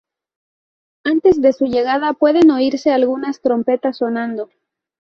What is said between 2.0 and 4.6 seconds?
pueden oírse algunas trompetas sonando.